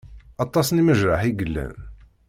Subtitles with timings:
[0.43, 1.75] Aṭas n imejraḥ i yellan.